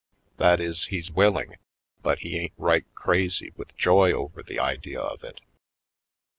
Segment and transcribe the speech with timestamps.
[0.37, 1.57] That is, he's willing,
[2.01, 5.41] but he ain't right crazy with joy over the idea of it.